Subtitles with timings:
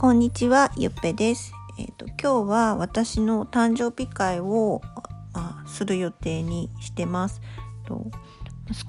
[0.00, 1.52] こんにちは、ゆっぺです。
[1.76, 4.80] えっ、と今日は私の誕生日会を
[5.34, 7.42] あする予定にしてます。
[7.84, 8.06] と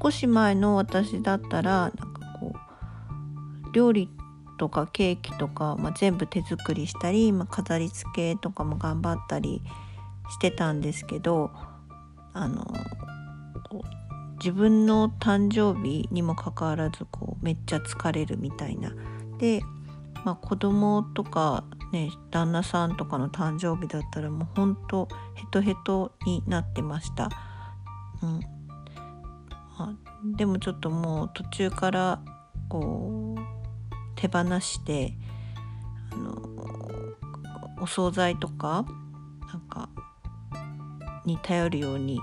[0.01, 4.09] 少し前の私だったらなんかこう料理
[4.57, 9.61] とかケーキとか、まあ、全部手作りしたり、まあ、飾り付けとかも頑張ったり
[10.29, 11.51] してたんですけど
[12.31, 12.63] あの
[13.69, 18.93] こう自分の誕生日にもかかわらずこうめっちゃ疲れるみたいな。
[19.39, 19.61] で
[20.23, 27.29] まあ、子供とかね旦那さんとかの誕生日だったらもうほんとヘトヘトになってました。
[28.21, 28.39] うん
[29.77, 29.93] あ、
[30.37, 32.21] でもちょっともう途中から
[32.69, 33.41] こう
[34.15, 35.13] 手放して
[36.11, 36.35] あの
[37.81, 38.85] お惣菜とか
[39.51, 39.89] なんか
[41.25, 42.19] に頼るように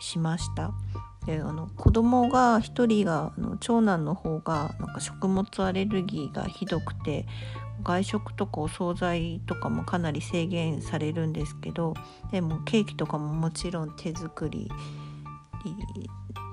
[0.00, 0.72] しました。
[1.28, 7.26] であの子供が1人があの長男の方がなんか食物アレルギーがひどくて
[7.82, 11.92] 外食とかお惣菜とかもかなり制限されるんですけど
[12.32, 14.70] でもケーキとかももちろん手作り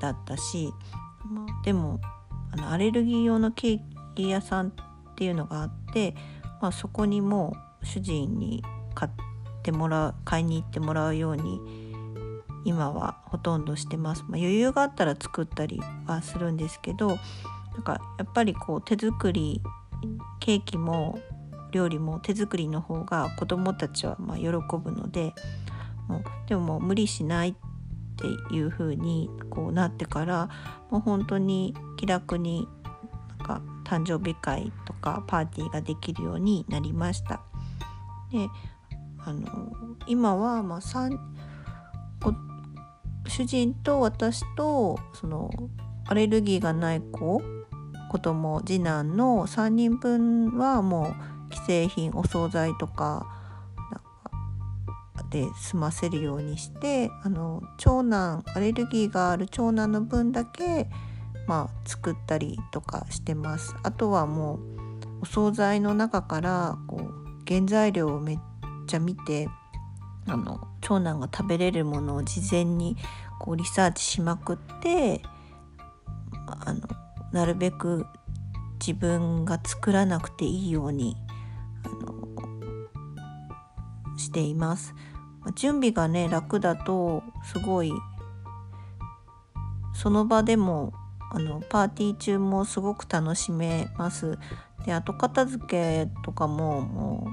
[0.02, 0.74] だったし、
[1.64, 2.02] でも
[2.52, 3.80] あのアレルギー用のケー
[4.14, 4.74] キ屋さんっ
[5.16, 6.16] ていうのがあって、
[6.62, 8.62] まあ、そこにも主人に
[8.94, 9.12] 買っ
[9.64, 11.85] てもらう買いに行ってもらうように
[12.66, 17.20] 今はほとんどしてます、まあ、余裕があったら作ったりはするんですけど
[17.74, 19.62] なんかやっぱりこう手作り
[20.40, 21.20] ケーキも
[21.72, 25.34] 料理も手作りの方が子どもたちはま喜ぶので
[26.08, 27.56] もうでももう無理しないっ
[28.18, 30.50] ていう風にこうなってから
[30.90, 32.68] もう本当に気楽に
[33.40, 37.42] なんか誕生日会とかパーティーができるようになりました。
[38.32, 38.48] で
[39.20, 39.74] あの
[40.08, 41.18] 今はま3
[43.28, 45.50] 主人と私とその
[46.08, 47.42] アレルギーがない子
[48.10, 51.16] 子供次男の3人分はも
[51.52, 53.28] う既製品お惣菜とか
[55.30, 60.88] で済ませるようにしてあの長男アレルギーがある長男の分だけ
[61.48, 63.76] まあ作ったりとかしてます。
[63.84, 64.60] あとはもう
[65.24, 68.40] お惣菜の中からこう原材料をめっ
[68.88, 69.48] ちゃ見て
[70.28, 72.96] あの長男が食べれるものを事前に
[73.40, 75.20] こうリサーチしまくって
[76.64, 76.82] あの
[77.32, 78.06] なるべく
[78.80, 81.18] 自分が作らなくていいように
[81.84, 82.28] あの
[84.16, 84.94] しています。
[85.56, 87.92] 準備がね楽だとすごい
[89.96, 90.94] その場でも
[91.32, 94.38] あのパーティー中もすごく楽しめます。
[94.86, 97.28] で後片付けとかもも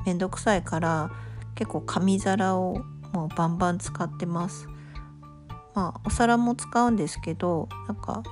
[0.00, 1.10] うめんどくさいから
[1.54, 2.82] 結構紙皿を
[3.14, 4.68] もうバンバン使ってます。
[5.74, 8.22] まあお皿も使うんですけどなんか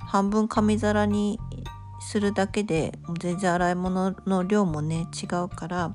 [0.00, 1.38] 半分紙皿に
[2.00, 5.94] するだけで全然洗い物の量もね違うから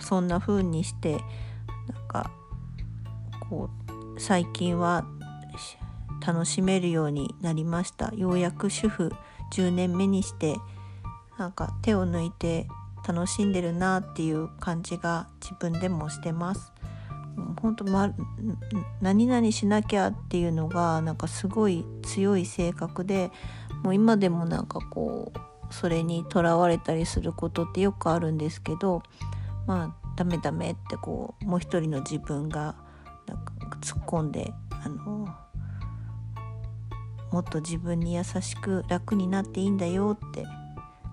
[0.00, 2.30] そんな風にしてなんか
[3.48, 3.70] こ
[4.16, 5.06] う最近は
[6.26, 9.12] 楽しめるようになりましたようやく主婦
[9.52, 10.56] 10年目にして
[11.38, 12.66] なんか手を抜いて
[13.06, 16.72] 楽しんでるなっていう感じが自分でもしてます。
[17.60, 18.12] 本当ま
[19.00, 23.30] 何々しなきゃっていうのがなんかすごい強い性格で
[23.82, 29.02] もう今でもなんかこうそれにとらわれたりすることってよくあるんですけど
[29.66, 32.74] まあダメダメってこうもう一人の自分が
[33.26, 35.28] なんか突っ込んであの
[37.32, 40.44] もっと自分に優しく楽になっていいんだよって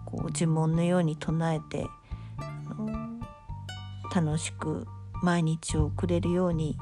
[0.06, 1.88] こう呪文のように唱えて
[4.14, 4.88] 楽しく
[5.24, 6.78] 毎日を送れるように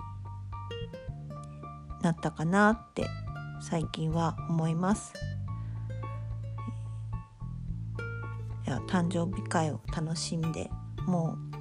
[2.02, 3.06] なったかなって
[3.62, 5.13] 最近は思います。
[8.66, 10.72] いや誕生日会を楽しんで
[11.06, 11.52] もう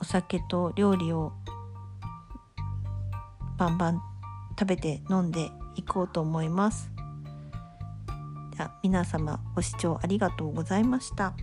[0.00, 1.32] お酒と料理を
[3.56, 4.02] バンバン
[4.58, 6.90] 食べて飲んでいこうと思います。
[8.56, 11.34] じゃ皆様ご視聴ありがとうございました。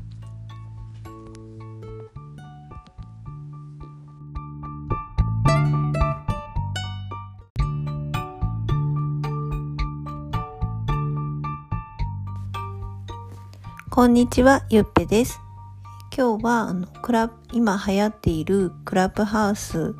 [13.97, 15.39] こんにちは、ゆっぺです。
[16.15, 19.95] 今日はあのクラ今流行っているクラブハウス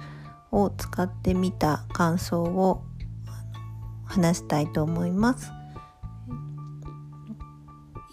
[0.52, 2.84] を使ってみた感想を
[4.06, 5.52] 話したいと思います。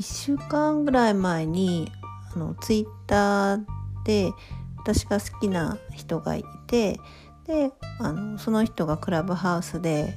[0.00, 1.92] 1週間ぐらい前に
[2.34, 3.64] あのツイッター
[4.06, 4.32] で
[4.78, 6.98] 私が好きな人がいて
[7.46, 10.14] であのその人がクラブハウスで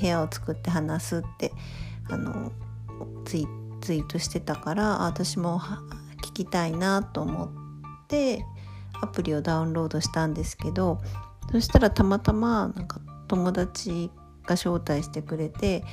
[0.00, 1.52] 部屋を作って話すって
[2.10, 2.50] あの
[3.24, 5.60] ツイッターツイートしてたから私も
[6.22, 7.50] 聞きたいなと思っ
[8.08, 8.42] て
[9.02, 11.02] アプリをダウンロードしたんですけど
[11.52, 14.10] そしたらたまたまなんか友達
[14.46, 15.84] が招待してくれて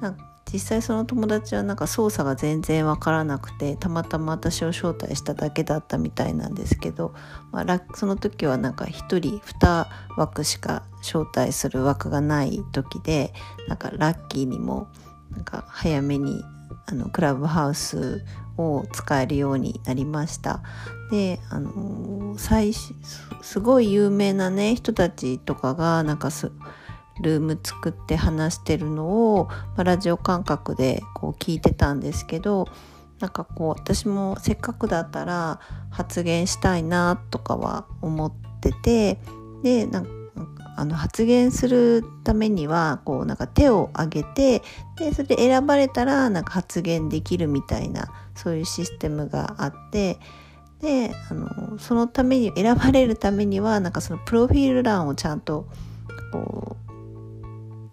[0.00, 7.14] なんか実際その友達はなんか操作が全然わからなくてたまたま私を招待しただけだったみたいなんですけど、
[7.52, 9.86] まあ、その時はなんか1人2
[10.16, 13.32] 枠しか招待する枠がない時で
[13.68, 14.88] なんかラッキーにも
[15.30, 16.42] なんか早めに
[16.90, 18.24] あのクラブハウス
[18.56, 20.62] を使えるようになりました。
[21.10, 26.50] であの最すごい有名なね人たちとかがなんかす
[27.20, 32.68] ルーム作って話してるのを、まあ、ラジオ感覚でこう聞いてたんですけど
[33.20, 35.60] なんかこう私もせっかくだったら
[35.90, 39.18] 発言したいなとかは思ってて
[39.62, 40.17] でなんか
[40.78, 44.62] あの発言するためにはこうなんか手を挙げて
[44.96, 50.20] でそれで選ばれたらなんか発言できるみたいなそういうシステムがあって
[50.80, 55.66] であのそのために選ばれるためにはなんかそのプロフィール欄をちゃんと
[56.30, 56.76] こ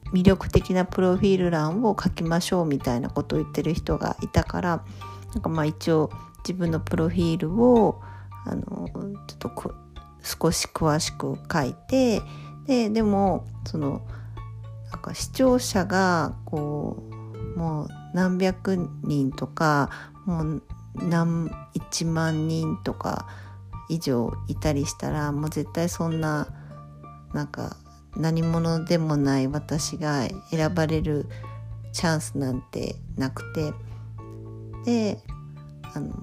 [0.06, 4.86] う魅力的なプロフィール欄を書きましょうみたいなことを言ってる人がいたから
[5.34, 6.12] なんかまあ一応
[6.48, 8.00] 自分のプロフィールを
[8.46, 8.88] あの
[9.26, 9.74] ちょっと
[10.22, 12.22] 少し詳しく書いて
[12.68, 14.02] ででもその
[14.92, 17.04] なんか視聴者がこ
[17.56, 19.90] うもう何百人とか
[20.26, 20.64] もう
[20.96, 23.28] 何1万人とか
[23.90, 26.48] 以上いたりしたらもう絶対そんな
[27.34, 27.78] なんか
[28.16, 31.28] 何者でもない私が選ばれる
[31.92, 33.74] チャンスなんてなくて。
[34.86, 35.20] で
[35.96, 36.14] あの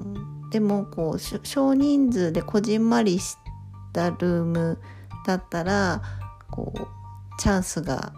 [0.50, 3.36] でもこう少人数でこじんまりし
[3.92, 4.78] たルーム
[5.26, 6.02] だったら
[6.52, 6.86] こう
[7.40, 8.12] チャンスが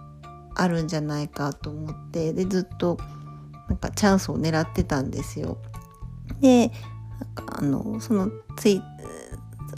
[0.55, 2.99] あるんじゃないかと思ってでずっと
[3.69, 5.57] なんかチャンスを狙ってたんですよ。
[6.41, 6.71] で
[7.59, 8.83] あのそのツイ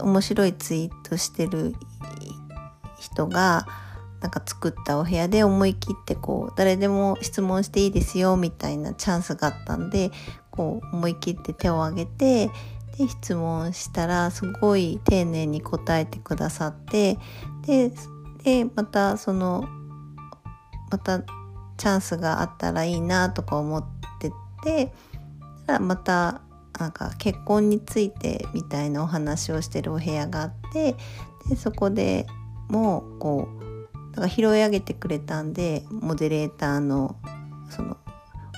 [0.02, 1.74] 面白いツイートしてる
[2.98, 3.66] 人が
[4.20, 10.10] なんか作ったお部屋で思い切ってこう誰でも質問していいですよみたいなチャンスがあったんで
[10.50, 12.50] こう思い切って手を挙げて
[12.98, 17.18] で質問したらすごい丁寧に答えてくださって
[17.66, 17.92] で
[18.46, 19.68] でまたその
[20.92, 23.84] またチャンスがあったらいいなとか思っ
[24.20, 24.30] て
[24.62, 24.92] て
[25.80, 26.42] また
[26.78, 30.94] なんか結婚についてみたいなお話をしてるお部屋があって
[31.48, 32.26] でそこで
[32.68, 37.16] もうこうだから拾い上げてくれたんでモデレーターの
[37.68, 37.96] その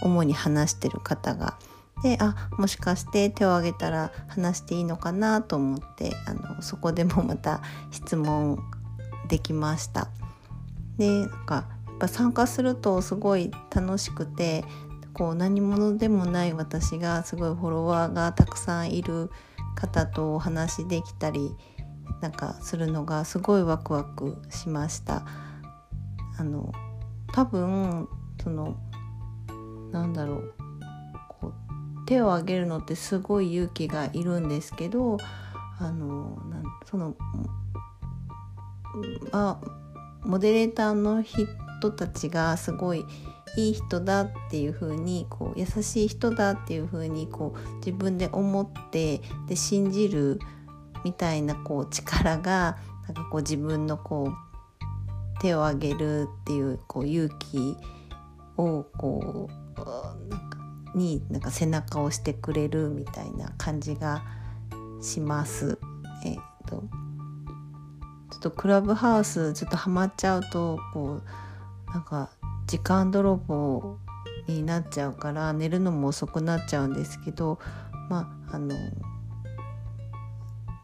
[0.02, 1.58] 主に話してる方が。
[2.02, 8.60] であもしかして手を挙げたら話していいのかなと思ってあのそこでもまた質問
[9.28, 10.08] できました。
[10.96, 11.54] でなんか
[11.86, 14.64] やっぱ参加するとすごい楽しくて
[15.12, 19.30] こう何者でもない私がすごいフォロワーがたくさんいる
[19.74, 21.54] 方とお話できたり
[22.20, 25.24] なんかするのがすごいワクワクしました。
[26.38, 26.72] あの
[27.32, 28.08] 多分
[28.42, 28.76] その
[29.90, 30.54] なんだろう
[31.28, 35.18] こう手を挙げるのってすごい勇気がいるんですけど
[35.80, 36.38] あの
[36.84, 37.16] その
[39.32, 39.60] あ
[40.22, 43.04] モデレーターの人たちがすごい
[43.56, 50.38] いい人だっていう風にこう優しい人だっていう風にこう自分で思ってで信じる
[51.04, 57.76] みたいなこう力がなんかこう自分のこう手を挙げるっていうこう勇気
[58.56, 60.58] をこうなんか
[60.94, 64.24] になんか背中を押してくれるみたいな感じが
[65.00, 65.78] します。
[66.24, 66.84] え、っと
[68.38, 71.20] っとクラブハウスちょっとハマっちゃうとこ
[71.88, 72.30] うなんか
[72.66, 73.98] 時間泥棒
[74.46, 77.58] になっちゃうから寝るのも遅くなっちゃうんですけど
[78.08, 78.74] まああの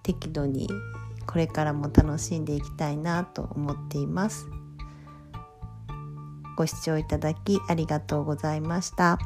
[0.03, 0.69] 適度に
[1.27, 4.47] これからも楽しんでいきたいなと思っています。
[6.57, 9.19] ご視聴いただきありがとうございました。